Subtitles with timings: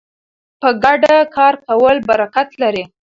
[0.61, 2.83] په ګډه کار کول برکت لري.